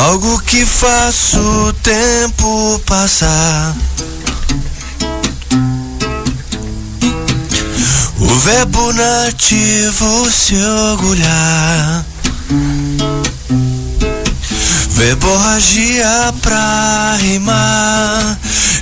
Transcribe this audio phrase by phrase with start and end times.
[0.00, 3.76] Algo que faça o tempo passar.
[8.18, 12.04] O verbo nativo se orgulhar.
[14.88, 18.38] Verborragia pra rimar.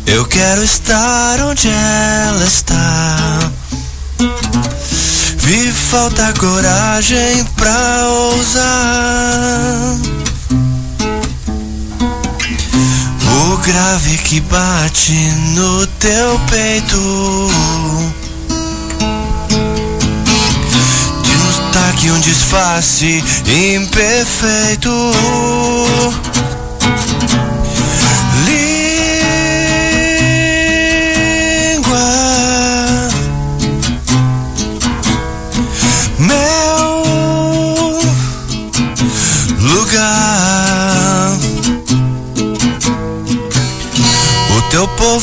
[0.07, 3.51] Eu quero estar onde ela está.
[5.39, 9.58] Vi falta coragem pra ousar.
[13.69, 15.13] Grave que bate
[15.55, 17.51] no teu peito.
[21.23, 24.91] De um destaque, um disfarce imperfeito.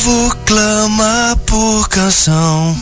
[0.06, 2.76] Povo clama por canção.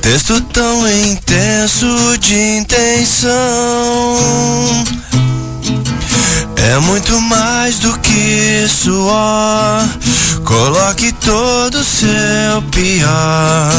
[0.00, 1.86] Texto tão intenso
[2.18, 3.34] de intenção.
[6.56, 9.86] É muito mais do que suor.
[10.44, 13.70] Coloque todo o seu pior.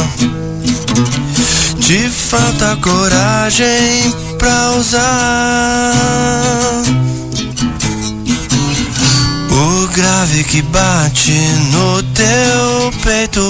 [1.80, 6.05] Te falta coragem pra usar.
[10.26, 11.30] O grave que bate
[11.70, 13.40] no teu peito.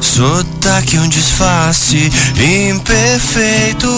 [0.00, 2.10] Sotaque um disfarce
[2.68, 3.88] imperfeito.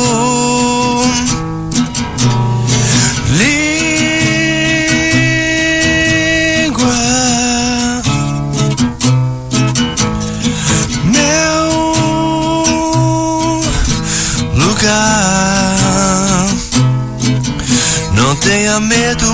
[18.67, 19.27] Tenha medo.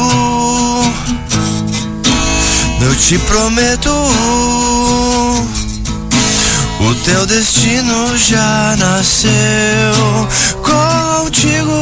[2.83, 3.91] Eu te prometo.
[6.81, 10.29] O teu destino já nasceu
[10.63, 11.73] contigo.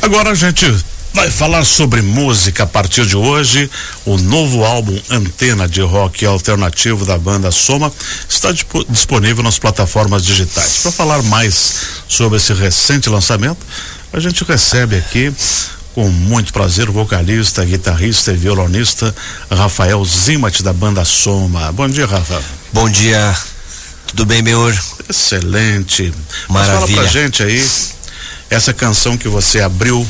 [0.00, 3.70] Agora gente vai falar sobre música a partir de hoje.
[4.04, 7.90] O novo álbum Antena de Rock Alternativo da banda Soma
[8.28, 10.80] está dispo- disponível nas plataformas digitais.
[10.82, 11.74] Para falar mais
[12.08, 13.64] sobre esse recente lançamento,
[14.12, 15.32] a gente recebe aqui
[15.94, 19.14] com muito prazer o vocalista, guitarrista e violonista
[19.48, 21.70] Rafael Zimat da banda Soma.
[21.70, 22.42] Bom dia, Rafa.
[22.72, 23.36] Bom dia.
[24.08, 24.76] Tudo bem, Benhor?
[25.08, 26.12] Excelente.
[26.48, 27.00] Mas fala Maravilha.
[27.02, 27.64] pra gente aí
[28.50, 30.04] essa canção que você abriu.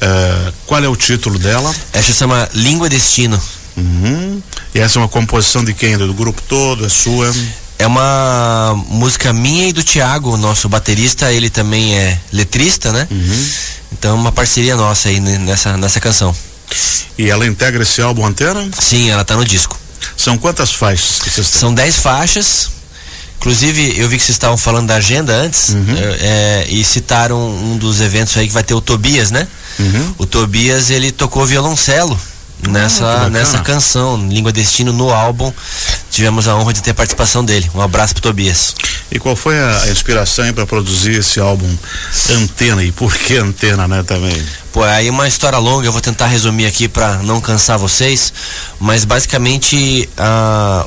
[0.00, 1.74] Eh, qual é o título dela?
[1.92, 3.40] Essa chama Língua Destino.
[3.76, 4.42] Uhum.
[4.74, 5.96] E essa é uma composição de quem?
[5.96, 6.84] Do grupo todo?
[6.84, 7.32] É sua?
[7.78, 13.06] É uma música minha e do Thiago, nosso baterista, ele também é letrista, né?
[13.92, 16.34] Então é uma parceria nossa aí ne- nessa, nessa canção.
[17.16, 18.68] E ela integra esse álbum Antena?
[18.80, 19.78] Sim, ela tá no disco.
[20.16, 21.60] São quantas faixas que vocês têm?
[21.60, 22.70] São 10 faixas.
[23.38, 27.76] Inclusive, eu vi que vocês estavam falando da agenda antes é, é, e citaram um
[27.78, 29.46] dos eventos aí que vai ter o Tobias, né?
[29.78, 30.14] Uhum.
[30.18, 32.18] O Tobias, ele tocou violoncelo
[32.68, 33.30] nessa, bacana.
[33.30, 35.52] nessa canção, Língua Destino, no álbum.
[36.10, 37.70] Tivemos a honra de ter a participação dele.
[37.74, 38.74] Um abraço pro Tobias.
[39.10, 41.72] E qual foi a a inspiração para produzir esse álbum
[42.30, 42.82] Antena?
[42.82, 44.36] E por que Antena, né, também?
[44.72, 48.32] Pô, aí uma história longa, eu vou tentar resumir aqui para não cansar vocês,
[48.78, 50.86] mas basicamente ah,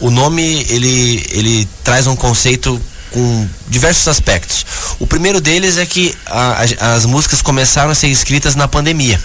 [0.00, 2.80] o nome ele, ele traz um conceito
[3.14, 4.66] com diversos aspectos.
[4.98, 9.20] O primeiro deles é que a- as- as músicas começaram a ser escritas na pandemia.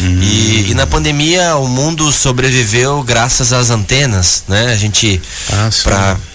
[0.00, 4.72] E, e na pandemia o mundo sobreviveu graças às antenas, né?
[4.72, 5.20] A gente
[5.50, 5.82] Ah, sim.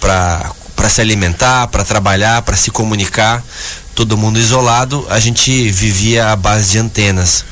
[0.00, 3.42] para se alimentar, para trabalhar, para se comunicar,
[3.94, 7.44] todo mundo isolado, a gente vivia à base de antenas.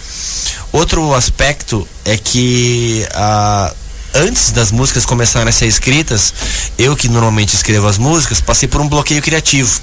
[0.72, 3.72] Outro aspecto é que ah,
[4.14, 6.32] antes das músicas começarem a ser escritas,
[6.78, 9.80] eu que normalmente escrevo as músicas, passei por um bloqueio criativo.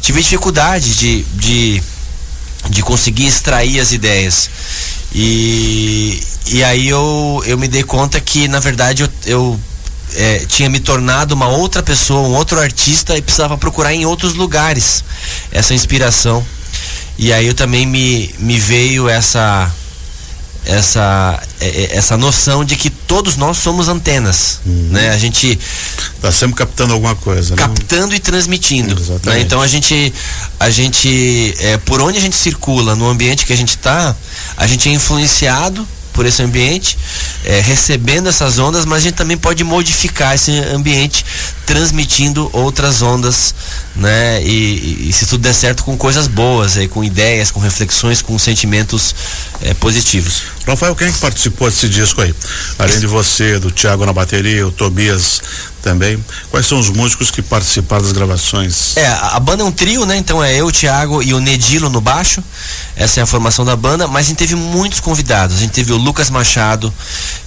[0.00, 1.82] Tive dificuldade de, de,
[2.70, 4.50] de conseguir extrair as ideias.
[5.14, 9.60] E, e aí eu, eu me dei conta que, na verdade, eu, eu
[10.14, 14.34] é, tinha me tornado uma outra pessoa, um outro artista e precisava procurar em outros
[14.34, 15.04] lugares
[15.50, 16.44] essa inspiração.
[17.18, 19.70] E aí eu também me, me veio essa
[20.64, 24.88] essa é, é, essa noção de que todos nós somos antenas, uhum.
[24.90, 25.10] né?
[25.10, 25.58] A gente
[26.20, 27.62] tá sempre captando alguma coisa, né?
[27.62, 28.16] captando né?
[28.16, 28.94] e transmitindo.
[29.24, 29.40] Né?
[29.40, 30.12] Então a gente
[30.58, 34.14] a gente é, por onde a gente circula no ambiente que a gente está,
[34.56, 36.98] a gente é influenciado por esse ambiente,
[37.44, 41.24] é, recebendo essas ondas, mas a gente também pode modificar esse ambiente
[41.66, 43.54] transmitindo outras ondas,
[43.96, 44.42] né?
[44.42, 48.38] E, e se tudo der certo com coisas boas, aí, com ideias, com reflexões, com
[48.38, 49.14] sentimentos
[49.62, 50.42] é, positivos.
[50.66, 52.34] Rafael, quem é que participou desse disco aí?
[52.78, 55.40] Além de você, do Thiago na bateria, o Tobias
[55.82, 56.24] também.
[56.50, 58.96] Quais são os músicos que participaram das gravações?
[58.96, 60.16] É, a, banda é um trio, né?
[60.16, 62.42] Então é eu, o Thiago e o Nedilo no baixo.
[62.94, 65.56] Essa é a formação da banda, mas a gente teve muitos convidados.
[65.56, 66.92] A gente teve o Lucas Machado,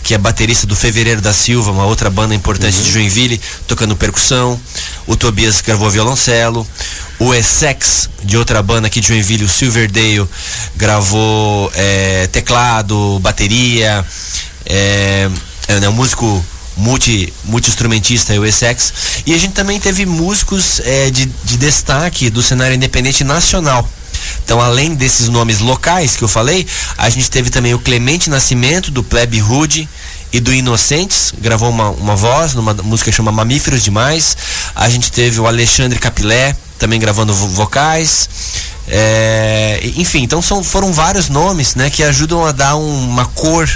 [0.03, 2.83] que é baterista do Fevereiro da Silva, uma outra banda importante uhum.
[2.83, 4.59] de Joinville, tocando percussão.
[5.07, 6.67] O Tobias gravou violoncelo.
[7.25, 10.29] O Essex, de outra banda aqui de Joinville, o Silverdale,
[10.75, 14.05] gravou é, teclado, bateria.
[14.63, 15.27] É,
[15.67, 16.45] é né, um músico
[16.77, 18.93] multi, multi-instrumentista, o Essex.
[19.25, 23.89] E a gente também teve músicos é, de, de destaque do cenário independente nacional.
[24.43, 28.91] Então, além desses nomes locais que eu falei, a gente teve também o Clemente Nascimento,
[28.91, 29.89] do Plebe Rude
[30.31, 34.37] e do Inocentes, gravou uma, uma voz numa música que chama Mamíferos Demais.
[34.75, 38.29] A gente teve o Alexandre Capilé, também gravando vocais.
[38.87, 43.67] É, enfim, então são, foram vários nomes né, que ajudam a dar um, uma cor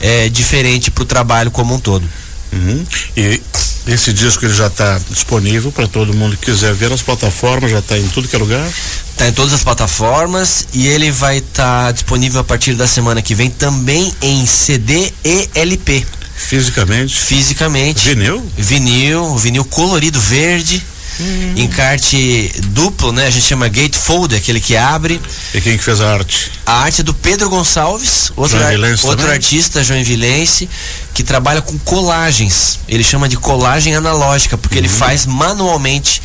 [0.00, 2.08] é, diferente para o trabalho como um todo.
[2.52, 2.86] Uhum.
[3.16, 3.40] E
[3.88, 7.80] esse disco ele já está disponível para todo mundo que quiser ver nas plataformas, já
[7.80, 8.68] está em tudo que é lugar?
[9.10, 13.20] Está em todas as plataformas e ele vai estar tá disponível a partir da semana
[13.20, 16.04] que vem também em CD e LP.
[16.36, 17.18] Fisicamente?
[17.18, 18.08] Fisicamente.
[18.08, 18.44] Vinil?
[18.56, 20.84] Vinil, vinil colorido verde.
[21.20, 21.54] Hum.
[21.56, 23.26] Encarte duplo, né?
[23.26, 25.20] A gente chama gatefold, aquele que abre.
[25.54, 26.52] E quem que fez a arte?
[26.64, 28.74] A arte é do Pedro Gonçalves, outro, ar,
[29.04, 30.68] outro artista joinvilense,
[31.14, 32.80] que trabalha com colagens.
[32.88, 34.84] Ele chama de colagem analógica, porque uhum.
[34.84, 36.20] ele faz manualmente,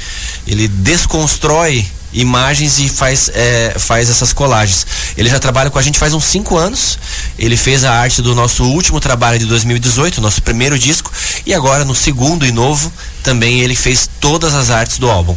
[0.45, 4.86] ele desconstrói imagens e faz, é, faz essas colagens.
[5.18, 6.98] Ele já trabalha com a gente faz uns 5 anos.
[7.38, 11.12] Ele fez a arte do nosso último trabalho de 2018, nosso primeiro disco,
[11.46, 12.92] e agora no segundo e novo
[13.24, 15.36] também ele fez todas as artes do álbum.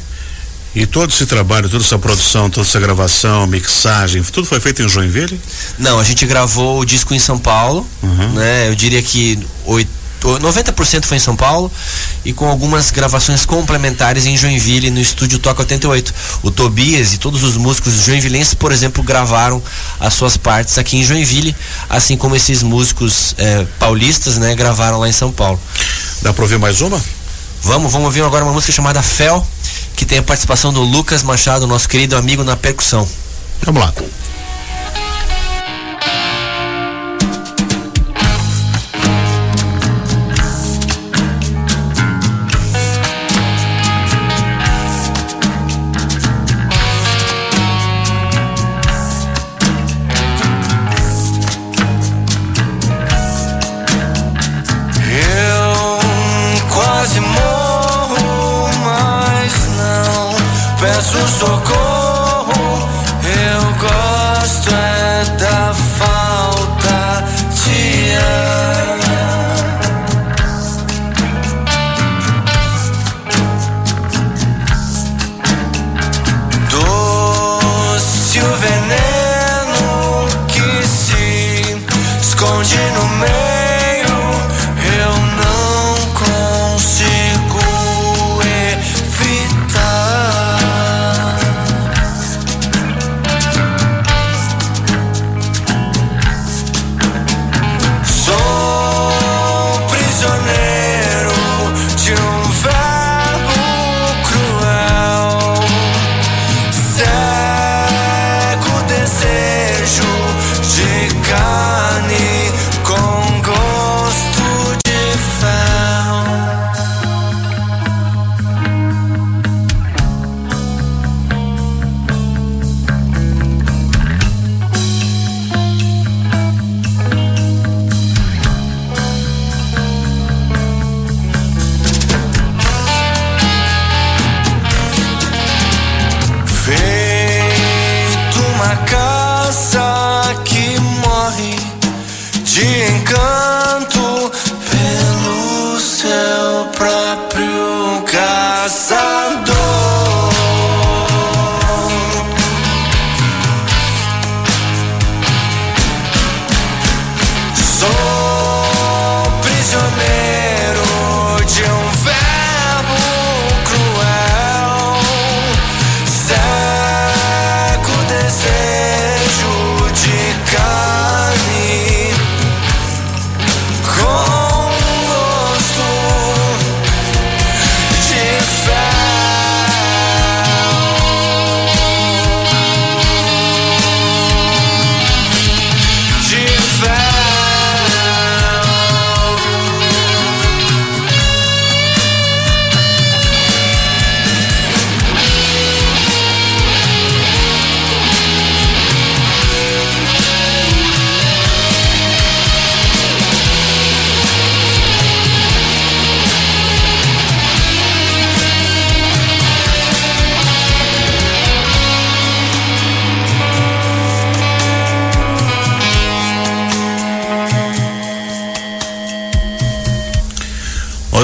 [0.74, 4.88] E todo esse trabalho, toda essa produção, toda essa gravação, mixagem, tudo foi feito em
[4.88, 5.40] Joinville?
[5.78, 8.32] Não, a gente gravou o disco em São Paulo, uhum.
[8.32, 8.68] né?
[8.68, 9.38] Eu diria que
[10.24, 11.70] 90% foi em São Paulo
[12.24, 16.14] e com algumas gravações complementares em Joinville no estúdio Toca 88.
[16.42, 19.62] O Tobias e todos os músicos joinvilenses, por exemplo, gravaram
[20.00, 21.54] as suas partes aqui em Joinville,
[21.88, 25.60] assim como esses músicos é, paulistas, né, gravaram lá em São Paulo.
[26.22, 27.00] Dá para ouvir mais uma?
[27.62, 29.46] Vamos, vamos ouvir agora uma música chamada Fel,
[29.96, 33.08] que tem a participação do Lucas Machado, nosso querido amigo na percussão.
[33.62, 33.92] Vamos lá.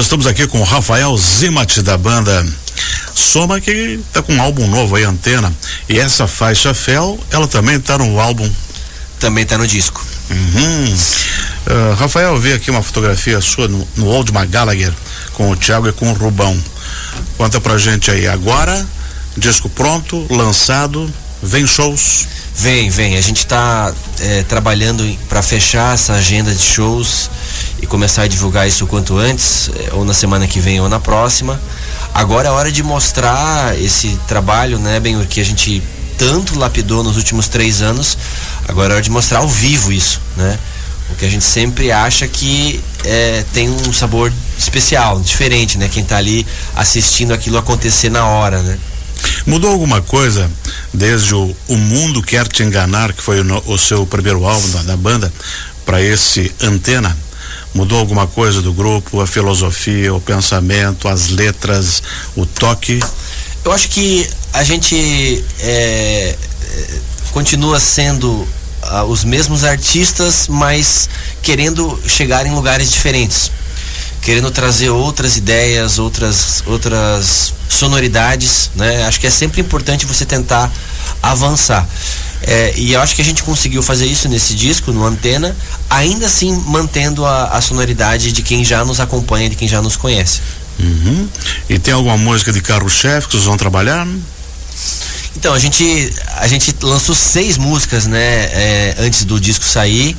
[0.01, 2.43] Nós estamos aqui com o Rafael Zimat da banda
[3.13, 5.53] Soma que tá com um álbum novo aí, Antena.
[5.87, 8.49] E essa faixa Fel, ela também tá no álbum.
[9.19, 10.03] Também tá no disco.
[10.31, 10.95] Uhum.
[10.95, 14.91] Uh, Rafael, eu vi aqui uma fotografia sua no, no Old McGallagher
[15.33, 16.59] com o Thiago e com o Rubão.
[17.37, 18.83] Conta pra gente aí, agora,
[19.37, 22.25] disco pronto, lançado, vem shows?
[22.55, 23.17] Vem, vem.
[23.17, 27.29] A gente está é, trabalhando para fechar essa agenda de shows
[27.81, 30.89] e começar a divulgar isso o quanto antes, é, ou na semana que vem ou
[30.89, 31.59] na próxima.
[32.13, 35.81] Agora é hora de mostrar esse trabalho, né, bem, que a gente
[36.17, 38.17] tanto lapidou nos últimos três anos.
[38.67, 40.59] Agora é hora de mostrar ao vivo isso, né?
[41.09, 45.89] O que a gente sempre acha que é, tem um sabor especial, diferente, né?
[45.91, 48.77] Quem está ali assistindo aquilo acontecer na hora, né?
[49.45, 50.49] Mudou alguma coisa
[50.93, 54.83] desde o, o Mundo Quer Te Enganar, que foi o, o seu primeiro álbum da,
[54.83, 55.33] da banda,
[55.85, 57.17] para esse Antena?
[57.73, 62.03] Mudou alguma coisa do grupo, a filosofia, o pensamento, as letras,
[62.35, 62.99] o toque?
[63.63, 66.99] Eu acho que a gente é, é
[67.31, 71.07] continua sendo uh, os mesmos artistas, mas
[71.41, 73.51] querendo chegar em lugares diferentes
[74.21, 79.03] querendo trazer outras ideias, outras, outras sonoridades, né?
[79.05, 80.71] Acho que é sempre importante você tentar
[81.21, 81.87] avançar.
[82.43, 85.55] É, e eu acho que a gente conseguiu fazer isso nesse disco, no Antena,
[85.89, 89.95] ainda assim mantendo a, a sonoridade de quem já nos acompanha, de quem já nos
[89.95, 90.41] conhece.
[90.79, 91.27] Uhum.
[91.69, 94.07] E tem alguma música de carro-chefe que vocês vão trabalhar?
[95.35, 100.17] Então, a gente, a gente lançou seis músicas, né, é, antes do disco sair.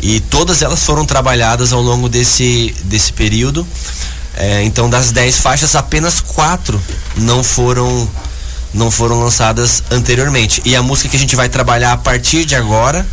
[0.00, 3.66] E todas elas foram trabalhadas ao longo desse, desse período.
[4.36, 6.80] É, então, das dez faixas, apenas quatro
[7.16, 8.08] não foram
[8.76, 10.62] não foram lançadas anteriormente.
[10.64, 13.06] E a música que a gente vai trabalhar a partir de agora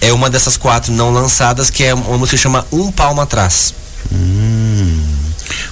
[0.00, 3.74] é uma dessas quatro não lançadas, que é uma música que chama Um Palmo Atrás.
[4.12, 5.02] Hum.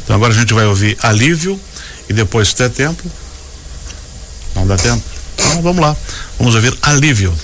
[0.03, 1.61] Então agora a gente vai ouvir Alívio
[2.09, 3.03] e depois, se der tempo.
[4.55, 5.03] Não dá tempo?
[5.35, 5.97] Então vamos lá.
[6.39, 7.35] Vamos ouvir Alívio.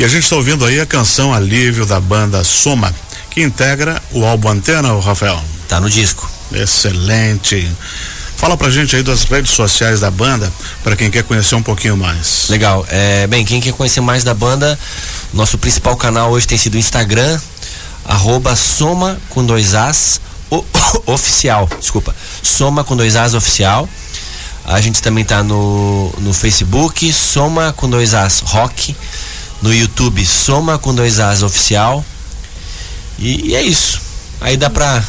[0.00, 2.90] E a gente está ouvindo aí a canção Alívio da banda Soma,
[3.30, 5.38] que integra o álbum Antena, o Rafael.
[5.68, 6.26] Tá no disco.
[6.50, 7.70] Excelente.
[8.34, 10.50] Fala pra gente aí das redes sociais da banda,
[10.82, 12.46] para quem quer conhecer um pouquinho mais.
[12.48, 12.86] Legal.
[12.88, 14.78] É, bem, quem quer conhecer mais da banda,
[15.34, 17.38] nosso principal canal hoje tem sido o Instagram,
[18.06, 20.18] arroba Soma com dois As
[20.50, 20.64] o,
[21.12, 22.16] oficial, desculpa.
[22.42, 23.86] Soma com dois As oficial.
[24.64, 28.96] A gente também tá no, no Facebook, Soma com dois As Rock.
[29.62, 32.04] No YouTube, Soma com dois As Oficial.
[33.18, 34.00] E, e é isso.
[34.40, 35.02] Aí dá pra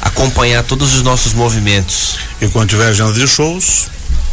[0.00, 2.18] acompanhar todos os nossos movimentos.
[2.40, 3.86] E quando tiver agenda de shows,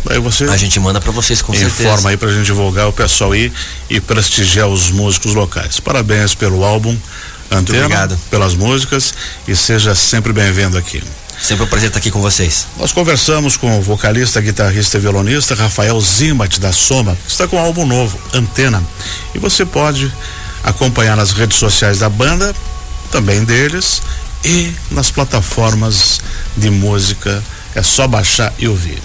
[0.10, 0.46] aí você.
[0.46, 1.90] A gente manda para vocês com informa certeza.
[1.90, 3.52] Informa aí pra gente divulgar o pessoal aí
[3.90, 5.80] e prestigiar os músicos locais.
[5.80, 6.98] Parabéns pelo álbum
[7.50, 8.20] Antena, obrigado.
[8.30, 9.14] pelas músicas
[9.48, 11.02] e seja sempre bem-vindo aqui.
[11.42, 12.68] Sempre um prazer estar aqui com vocês.
[12.78, 17.58] Nós conversamos com o vocalista, guitarrista e violonista Rafael Zimat da Soma, que está com
[17.58, 18.82] um álbum novo, Antena.
[19.36, 20.12] E você pode
[20.64, 22.56] acompanhar nas redes sociais da banda,
[23.12, 24.02] também deles,
[24.46, 26.22] e nas plataformas
[26.56, 27.44] de música.
[27.76, 29.02] É só baixar e ouvir.